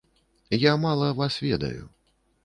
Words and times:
Я 0.61 0.77
мала 0.77 1.11
вас 1.13 1.41
ведаю. 1.43 1.89